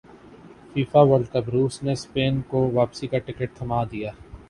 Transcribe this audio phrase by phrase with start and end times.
[0.71, 4.11] FIFA World cup روس نے Spain کو واپسی کا ٹکٹ تھمادیا